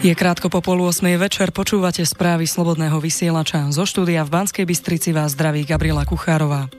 [0.00, 1.12] Je krátko po polu 8.
[1.20, 3.68] večer, počúvate správy Slobodného vysielača.
[3.68, 6.72] Zo štúdia v Banskej Bystrici vás zdraví Gabriela Kuchárová.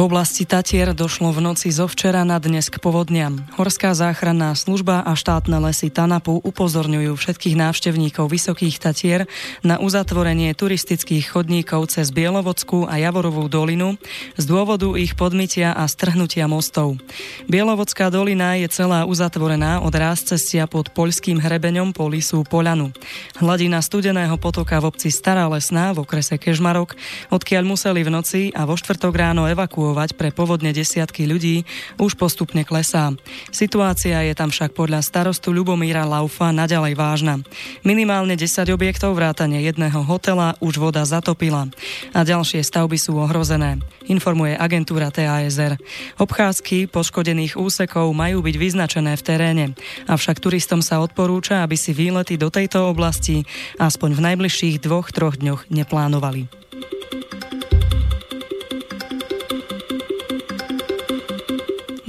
[0.00, 3.36] V oblasti Tatier došlo v noci zo včera na dnes k povodniam.
[3.60, 9.28] Horská záchranná služba a štátne lesy Tanapu upozorňujú všetkých návštevníkov Vysokých Tatier
[9.60, 14.00] na uzatvorenie turistických chodníkov cez Bielovodskú a Javorovú dolinu
[14.40, 16.96] z dôvodu ich podmytia a strhnutia mostov.
[17.52, 22.88] Bielovodská dolina je celá uzatvorená od ráz cestia pod poľským hrebeňom po Lisu Poľanu.
[23.36, 26.96] Hladina studeného potoka v obci Stará Lesná v okrese Kežmarok,
[27.28, 31.66] odkiaľ museli v noci a vo štvrtok ráno evakuovať evakuovať pre povodne desiatky ľudí,
[31.98, 33.10] už postupne klesá.
[33.50, 37.42] Situácia je tam však podľa starostu Ľubomíra Laufa naďalej vážna.
[37.82, 41.66] Minimálne 10 objektov vrátane jedného hotela už voda zatopila
[42.14, 45.74] a ďalšie stavby sú ohrozené, informuje agentúra TASR.
[46.22, 49.64] Obchádzky poškodených úsekov majú byť vyznačené v teréne,
[50.06, 53.42] avšak turistom sa odporúča, aby si výlety do tejto oblasti
[53.82, 56.60] aspoň v najbližších dvoch, troch dňoch neplánovali.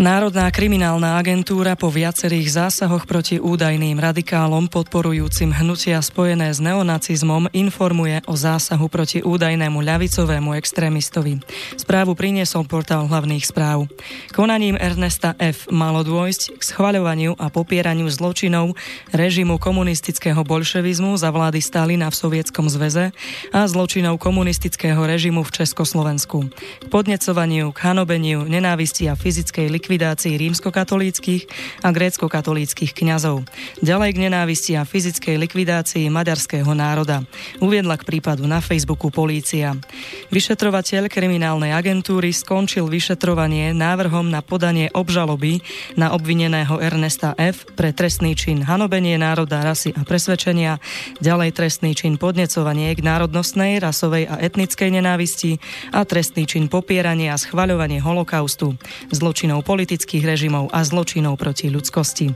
[0.01, 8.25] Národná kriminálna agentúra po viacerých zásahoch proti údajným radikálom podporujúcim hnutia spojené s neonacizmom informuje
[8.25, 11.45] o zásahu proti údajnému ľavicovému extrémistovi.
[11.77, 13.85] Správu priniesol portál hlavných správ.
[14.33, 15.69] Konaním Ernesta F.
[15.69, 18.73] malo dôjsť k schvaľovaniu a popieraniu zločinov
[19.13, 23.13] režimu komunistického bolševizmu za vlády Stalina v Sovietskom zväze
[23.53, 26.49] a zločinov komunistického režimu v Československu.
[26.81, 31.43] K podnecovaniu, k hanobeniu, nenávisti a fyzickej likvidácii likvidácii rímskokatolíckých
[31.83, 33.43] a grécko-katolíckých kňazov.
[33.83, 37.27] Ďalej k nenávisti a fyzickej likvidácii maďarského národa.
[37.59, 39.75] Uviedla k prípadu na Facebooku polícia.
[40.31, 45.59] Vyšetrovateľ kriminálnej agentúry skončil vyšetrovanie návrhom na podanie obžaloby
[45.99, 47.67] na obvineného Ernesta F.
[47.75, 50.79] pre trestný čin hanobenie národa, rasy a presvedčenia,
[51.19, 55.59] ďalej trestný čin podnecovanie k národnostnej, rasovej a etnickej nenávisti
[55.91, 58.79] a trestný čin popierania a schvaľovanie holokaustu,
[59.11, 62.29] zločinov politiky politických režimov a zločinov proti ľudskosti.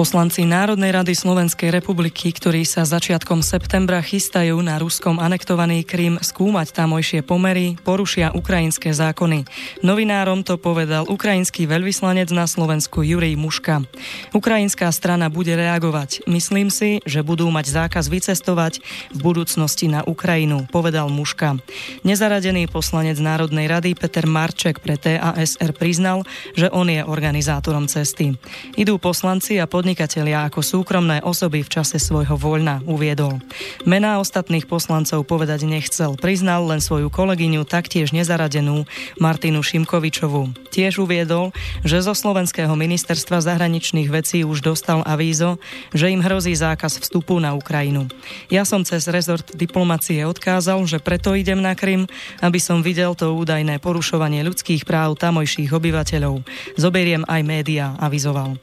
[0.00, 6.72] Poslanci Národnej rady Slovenskej republiky, ktorí sa začiatkom septembra chystajú na ruskom anektovaný Krym skúmať
[6.72, 9.44] tamojšie pomery, porušia ukrajinské zákony.
[9.84, 13.84] Novinárom to povedal ukrajinský veľvyslanec na Slovensku Jurij Muška.
[14.32, 16.24] Ukrajinská strana bude reagovať.
[16.24, 18.80] Myslím si, že budú mať zákaz vycestovať
[19.12, 21.60] v budúcnosti na Ukrajinu, povedal Muška.
[22.08, 26.24] Nezaradený poslanec Národnej rady Peter Marček pre TASR priznal,
[26.56, 28.32] že on je organizátorom cesty.
[28.80, 33.42] Idú poslanci a podnikatelia ako súkromné osoby v čase svojho voľna, uviedol.
[33.82, 38.86] Mená ostatných poslancov povedať nechcel, priznal len svoju kolegyňu, taktiež nezaradenú
[39.18, 40.54] Martinu Šimkovičovú.
[40.70, 41.50] Tiež uviedol,
[41.82, 45.58] že zo slovenského ministerstva zahraničných vecí už dostal avízo,
[45.90, 48.06] že im hrozí zákaz vstupu na Ukrajinu.
[48.46, 52.06] Ja som cez rezort diplomacie odkázal, že preto idem na Krym,
[52.38, 56.46] aby som videl to údajné porušovanie ľudských práv tamojších obyvateľov.
[56.78, 58.54] Zoberiem aj média, avizoval.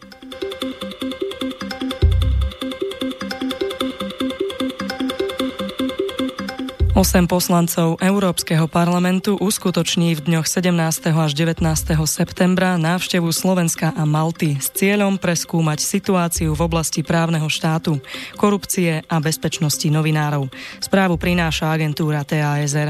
[6.98, 11.14] 8 poslancov Európskeho parlamentu uskutoční v dňoch 17.
[11.14, 11.62] až 19.
[12.10, 18.02] septembra návštevu Slovenska a Malty s cieľom preskúmať situáciu v oblasti právneho štátu,
[18.34, 20.50] korupcie a bezpečnosti novinárov.
[20.82, 22.90] Správu prináša agentúra TASR.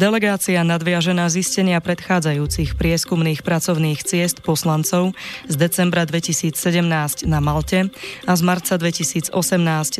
[0.00, 5.12] Delegácia nadviaže na zistenia predchádzajúcich prieskumných pracovných ciest poslancov
[5.44, 6.56] z decembra 2017
[7.28, 7.92] na Malte
[8.24, 9.36] a z marca 2018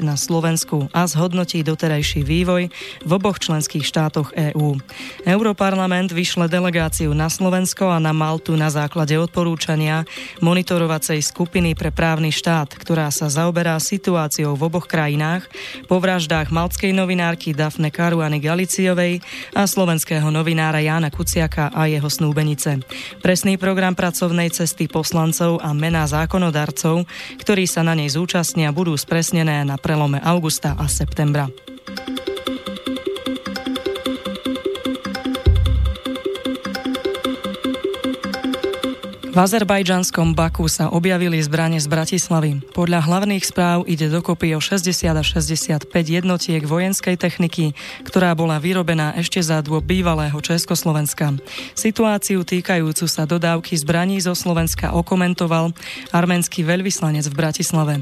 [0.00, 2.72] na Slovensku a zhodnotí doterajší vývoj
[3.04, 4.78] v oboch členských štátoch EÚ.
[5.26, 10.06] Európarlament vyšle delegáciu na Slovensko a na Maltu na základe odporúčania
[10.38, 15.50] monitorovacej skupiny pre právny štát, ktorá sa zaoberá situáciou v oboch krajinách
[15.90, 19.18] po vraždách maltskej novinárky Dafne Karuany Galiciovej
[19.56, 22.78] a slovenského novinára Jána Kuciaka a jeho snúbenice.
[23.18, 27.08] Presný program pracovnej cesty poslancov a mená zákonodarcov,
[27.40, 31.48] ktorí sa na nej zúčastnia, budú spresnené na prelome augusta a septembra.
[39.32, 42.68] V azerbajdžanskom Baku sa objavili zbranie z Bratislavy.
[42.76, 47.72] Podľa hlavných správ ide dokopy o 60 a 65 jednotiek vojenskej techniky,
[48.04, 51.32] ktorá bola vyrobená ešte za dôb bývalého Československa.
[51.72, 55.72] Situáciu týkajúcu sa dodávky zbraní zo Slovenska okomentoval
[56.12, 57.94] arménsky veľvyslanec v Bratislave.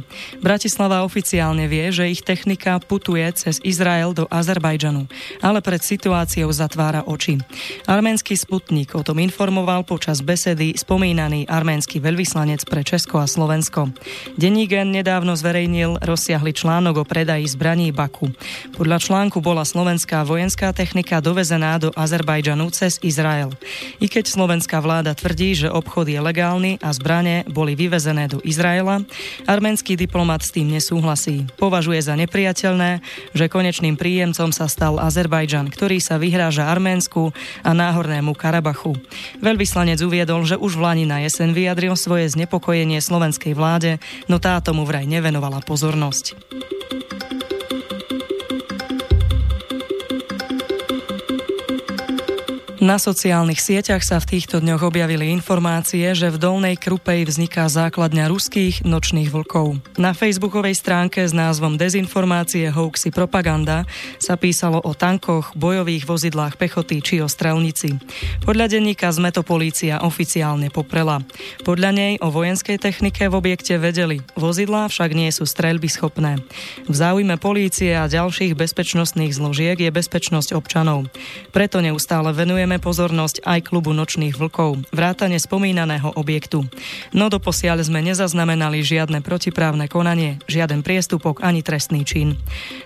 [0.42, 5.06] Bratislava oficiálne vie, že ich technika putuje cez Izrael do Azerbajdžanu,
[5.46, 7.38] ale pred situáciou zatvára oči.
[7.86, 13.92] Arménsky sputnik o tom informoval počas besedy spomína spomínaný arménsky veľvyslanec pre Česko a Slovensko.
[14.40, 18.32] Denník nedávno zverejnil rozsiahly článok o predaji zbraní Baku.
[18.72, 23.52] Podľa článku bola slovenská vojenská technika dovezená do Azerbajdžanu cez Izrael.
[24.00, 29.04] I keď slovenská vláda tvrdí, že obchod je legálny a zbranie boli vyvezené do Izraela,
[29.44, 31.44] arménsky diplomat s tým nesúhlasí.
[31.60, 33.04] Považuje za nepriateľné,
[33.36, 37.28] že konečným príjemcom sa stal Azerbajdžan, ktorý sa vyhráža Arménsku
[37.60, 38.96] a Náhornému Karabachu.
[39.44, 43.98] Veľvyslanec uviedol, že už v Lani na jeseň vyjadril svoje znepokojenie slovenskej vláde,
[44.30, 46.38] no tá tomu vraj nevenovala pozornosť.
[52.80, 58.24] Na sociálnych sieťach sa v týchto dňoch objavili informácie, že v Dolnej Krupej vzniká základňa
[58.32, 59.84] ruských nočných vlkov.
[60.00, 63.84] Na facebookovej stránke s názvom Dezinformácie, hoaxy, propaganda
[64.16, 68.00] sa písalo o tankoch, bojových vozidlách pechoty či o strelnici.
[68.48, 71.20] Podľa denníka sme to polícia oficiálne poprela.
[71.68, 76.40] Podľa nej o vojenskej technike v objekte vedeli, vozidlá však nie sú streľby schopné.
[76.88, 81.12] V záujme polície a ďalších bezpečnostných zložiek je bezpečnosť občanov.
[81.52, 86.70] Preto neustále venujeme venujeme pozornosť aj klubu nočných vlkov, vrátane spomínaného objektu.
[87.10, 92.38] No doposiaľ sme nezaznamenali žiadne protiprávne konanie, žiaden priestupok ani trestný čin.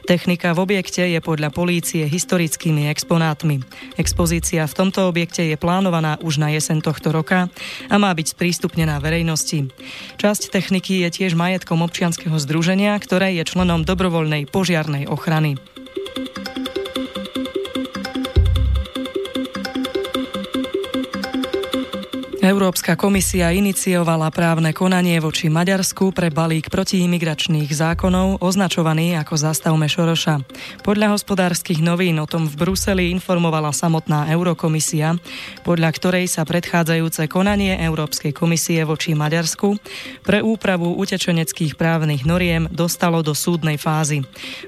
[0.08, 3.60] Technika v objekte je podľa polície historickými exponátmi.
[4.00, 7.52] Expozícia v tomto objekte je plánovaná už na jesen tohto roka
[7.92, 9.68] a má byť sprístupnená verejnosti.
[10.16, 15.60] Časť techniky je tiež majetkom občianskeho združenia, ktoré je členom dobrovoľnej požiarnej ochrany.
[22.44, 30.44] Európska komisia iniciovala právne konanie voči Maďarsku pre balík protiimigračných zákonov označovaný ako Zastavme Šoroša.
[30.84, 35.16] Podľa hospodárskych novín o tom v Bruseli informovala samotná Eurokomisia,
[35.64, 39.80] podľa ktorej sa predchádzajúce konanie Európskej komisie voči Maďarsku
[40.20, 44.20] pre úpravu utečeneckých právnych noriem dostalo do súdnej fázy.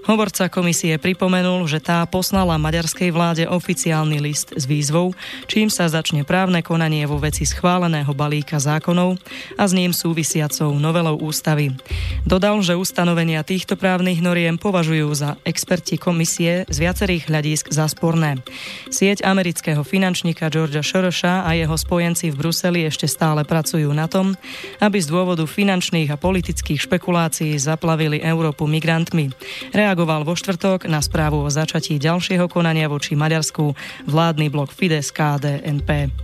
[0.08, 5.12] Hovorca komisie pripomenul, že tá poslala maďarskej vláde oficiálny list s výzvou,
[5.44, 9.18] čím sa začne právne konanie vo veci schválené schváleného balíka zákonov
[9.58, 11.74] a s ním súvisiacou novelou ústavy.
[12.22, 18.38] Dodal, že ustanovenia týchto právnych noriem považujú za experti komisie z viacerých hľadísk za sporné.
[18.86, 24.38] Sieť amerického finančníka Georgia Soroša a jeho spojenci v Bruseli ešte stále pracujú na tom,
[24.78, 29.34] aby z dôvodu finančných a politických špekulácií zaplavili Európu migrantmi.
[29.74, 33.74] Reagoval vo štvrtok na správu o začatí ďalšieho konania voči Maďarsku
[34.06, 36.14] vládny blok Fides KDNP.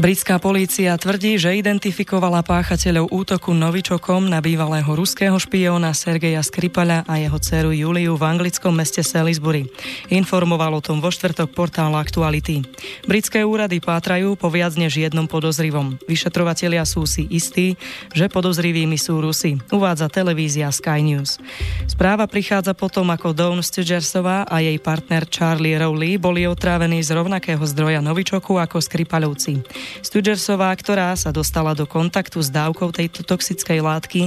[0.00, 7.20] Britská polícia tvrdí, že identifikovala páchateľov útoku novičokom na bývalého ruského špióna Sergeja Skripala a
[7.20, 9.68] jeho dceru Juliu v anglickom meste Salisbury.
[10.08, 12.64] Informoval o tom vo štvrtok portál Actuality.
[13.04, 16.00] Britské úrady pátrajú po viac než jednom podozrivom.
[16.08, 17.76] Vyšetrovatelia sú si istí,
[18.16, 21.36] že podozrivými sú Rusi, uvádza televízia Sky News.
[21.84, 27.60] Správa prichádza potom, ako Dawn Stuggersová a jej partner Charlie Rowley boli otrávení z rovnakého
[27.68, 29.60] zdroja novičoku ako Skripalovci.
[30.00, 34.20] Studgersová, ktorá sa dostala do kontaktu s dávkou tejto toxickej látky,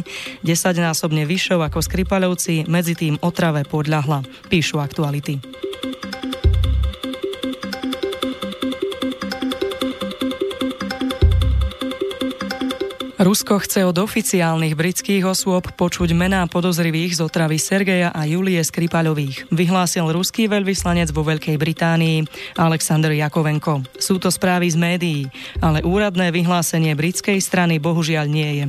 [0.43, 5.41] desaťnásobne vyššou ako Skripalovci, medzi tým otrave podľahla, píšu aktuality.
[13.33, 19.49] Rusko chce od oficiálnych britských osôb počuť mená podozrivých z otravy Sergeja a Julie Skripaľových,
[19.49, 22.29] vyhlásil ruský veľvyslanec vo Veľkej Británii
[22.61, 23.89] Aleksandr Jakovenko.
[23.97, 25.21] Sú to správy z médií,
[25.65, 28.65] ale úradné vyhlásenie britskej strany bohužiaľ nie je.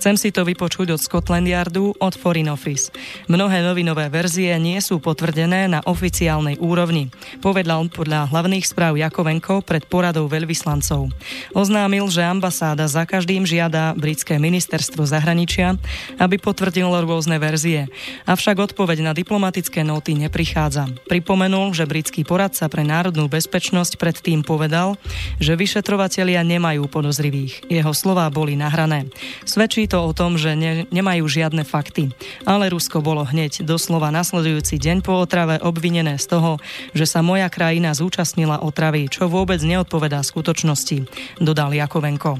[0.00, 2.88] Chcem si to vypočuť od Scotland Yardu, od Foreign Office.
[3.28, 7.12] Mnohé novinové verzie nie sú potvrdené na oficiálnej úrovni,
[7.44, 11.12] povedal podľa hlavných správ Jakovenko pred poradou veľvyslancov.
[11.52, 15.74] Oznámil, že ambasáda za každým žiada britské ministerstvo zahraničia,
[16.22, 17.90] aby potvrdilo rôzne verzie.
[18.22, 20.86] Avšak odpoveď na diplomatické nóty neprichádza.
[21.10, 24.94] Pripomenul, že britský poradca pre národnú bezpečnosť predtým povedal,
[25.42, 27.66] že vyšetrovatelia nemajú podozrivých.
[27.66, 29.10] Jeho slová boli nahrané.
[29.42, 32.14] Svedčí to o tom, že ne, nemajú žiadne fakty.
[32.46, 36.62] Ale Rusko bolo hneď doslova nasledujúci deň po otrave obvinené z toho,
[36.94, 41.10] že sa moja krajina zúčastnila otravy, čo vôbec neodpovedá skutočnosti,
[41.42, 42.38] dodal Jakovenko.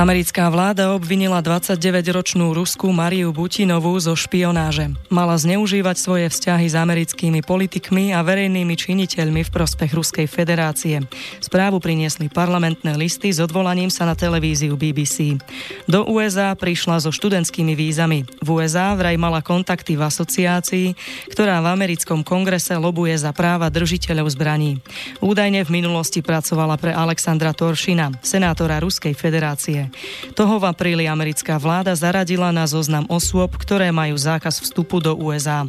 [0.00, 4.96] Americká vláda obvinila 29-ročnú ruskú Mariu Butinovú zo špionáže.
[5.12, 11.04] Mala zneužívať svoje vzťahy s americkými politikmi a verejnými činiteľmi v prospech Ruskej federácie.
[11.44, 15.36] Správu priniesli parlamentné listy s odvolaním sa na televíziu BBC.
[15.84, 18.24] Do USA prišla so študentskými vízami.
[18.40, 20.96] V USA vraj mala kontakty v asociácii,
[21.28, 24.80] ktorá v americkom kongrese lobuje za práva držiteľov zbraní.
[25.20, 29.89] Údajne v minulosti pracovala pre Alexandra Toršina, senátora Ruskej federácie.
[30.34, 35.66] Toho v apríli americká vláda zaradila na zoznam osôb, ktoré majú zákaz vstupu do USA.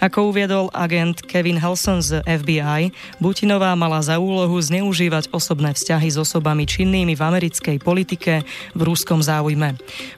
[0.00, 6.20] Ako uviedol agent Kevin Helson z FBI, Butinová mala za úlohu zneužívať osobné vzťahy s
[6.20, 9.74] osobami činnými v americkej politike v rúskom záujme.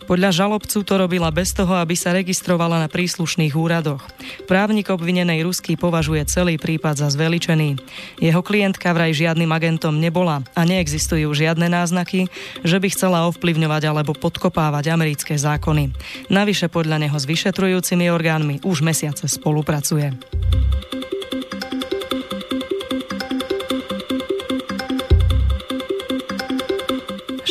[0.07, 4.03] Podľa žalobcu to robila bez toho, aby sa registrovala na príslušných úradoch.
[4.51, 7.79] Právnik obvinenej Rusky považuje celý prípad za zveličený.
[8.19, 12.29] Jeho klientka vraj žiadnym agentom nebola a neexistujú žiadne náznaky,
[12.63, 15.95] že by chcela ovplyvniť ovplyvňovať alebo podkopávať americké zákony.
[16.35, 20.19] Navyše podľa neho s vyšetrujúcimi orgánmi už mesiace spolupracuje.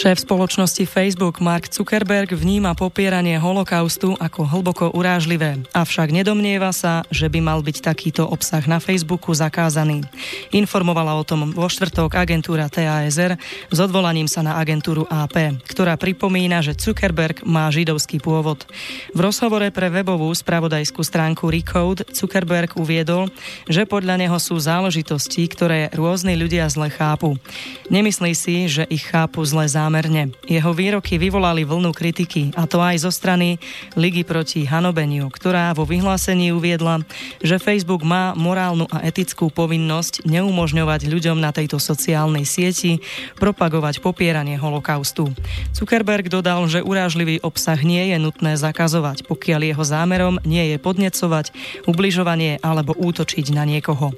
[0.06, 7.26] Šéf spoločnosti Facebook Mark Zuckerberg vníma popieranie holokaustu ako hlboko urážlivé, avšak nedomnieva sa, že
[7.26, 10.06] by mal byť takýto obsah na Facebooku zakázaný.
[10.54, 13.34] Informovala o tom vo štvrtok agentúra TASR
[13.74, 18.62] s odvolaním sa na agentúru AP, ktorá pripomína, že Zuckerberg má židovský pôvod.
[19.10, 23.34] V rozhovore pre webovú spravodajskú stránku Recode Zuckerberg uviedol,
[23.66, 27.42] že podľa neho sú záležitosti, ktoré rôzni ľudia zle chápu.
[27.90, 30.36] Nemyslí si, že ich chápu zle zámer zámerne.
[30.44, 33.56] Jeho výroky vyvolali vlnu kritiky, a to aj zo strany
[33.96, 37.00] Ligy proti hanobeniu, ktorá vo vyhlásení uviedla,
[37.40, 43.00] že Facebook má morálnu a etickú povinnosť neumožňovať ľuďom na tejto sociálnej sieti
[43.40, 45.32] propagovať popieranie holokaustu.
[45.72, 51.56] Zuckerberg dodal, že urážlivý obsah nie je nutné zakazovať, pokiaľ jeho zámerom nie je podnecovať,
[51.88, 54.12] ubližovanie alebo útočiť na niekoho.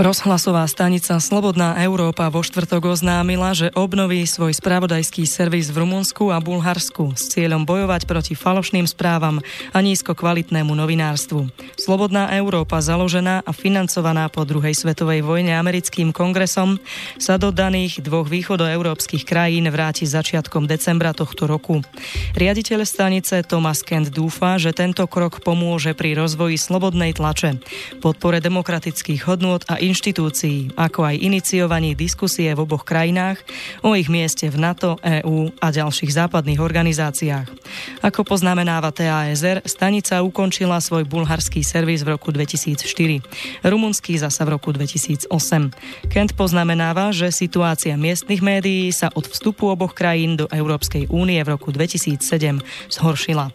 [0.00, 6.40] Rozhlasová stanica Slobodná Európa vo štvrtok oznámila, že obnoví svoj spravodajský servis v Rumunsku a
[6.40, 9.44] Bulharsku s cieľom bojovať proti falošným správam
[9.76, 11.52] a nízko kvalitnému novinárstvu.
[11.76, 16.80] Slobodná Európa, založená a financovaná po druhej svetovej vojne americkým kongresom,
[17.20, 21.84] sa do daných dvoch východoeurópskych krajín vráti začiatkom decembra tohto roku.
[22.40, 27.60] Riaditeľ stanice Thomas Kent dúfa, že tento krok pomôže pri rozvoji slobodnej tlače,
[28.00, 33.42] podpore demokratických hodnôt a inštitúcií, ako aj iniciovaní diskusie v oboch krajinách
[33.82, 37.50] o ich mieste v NATO, EÚ a ďalších západných organizáciách.
[38.06, 44.70] Ako poznamenáva TASR, stanica ukončila svoj bulharský servis v roku 2004, rumunský zasa v roku
[44.70, 45.26] 2008.
[46.06, 51.58] Kent poznamenáva, že situácia miestnych médií sa od vstupu oboch krajín do Európskej únie v
[51.58, 53.50] roku 2007 zhoršila.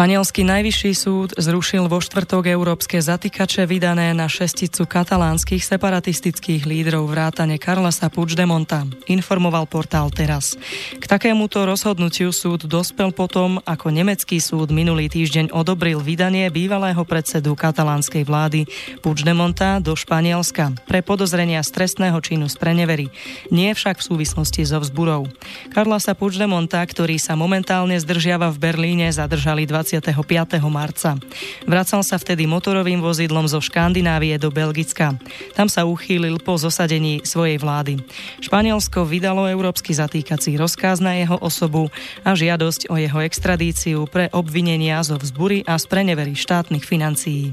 [0.00, 7.60] Španielský najvyšší súd zrušil vo štvrtok európske zatýkače vydané na šesticu katalánskych separatistických lídrov vrátane
[7.60, 10.56] Carlasa Puigdemonta, informoval portál Teraz.
[10.96, 17.52] K takémuto rozhodnutiu súd dospel potom, ako nemecký súd minulý týždeň odobril vydanie bývalého predsedu
[17.52, 18.64] katalánskej vlády
[19.04, 23.12] Puigdemonta do Španielska pre podozrenia stresného činu z prenevery,
[23.52, 25.28] nie však v súvislosti so vzburou.
[25.76, 30.62] Carlasa Puigdemonta, ktorý sa momentálne zdržiava v Berlíne, zadržali 20 25.
[30.70, 31.18] marca.
[31.66, 35.18] Vracal sa vtedy motorovým vozidlom zo Škandinávie do Belgicka.
[35.58, 37.98] Tam sa uchýlil po zosadení svojej vlády.
[38.38, 41.90] Španielsko vydalo európsky zatýkací rozkaz na jeho osobu
[42.22, 47.50] a žiadosť o jeho extradíciu pre obvinenia zo vzbury a sprenevery štátnych financií.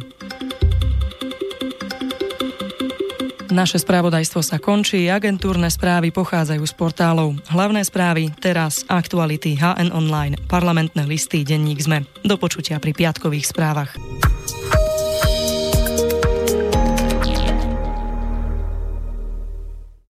[3.47, 7.39] Naše spravodajstvo sa končí, agentúrne správy pochádzajú z portálov.
[7.47, 12.03] Hlavné správy, teraz, aktuality, HN Online, parlamentné listy, denník ZME.
[12.27, 13.95] Do počutia pri piatkových správach.